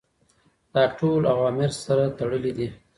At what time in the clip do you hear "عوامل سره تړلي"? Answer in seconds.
1.33-2.51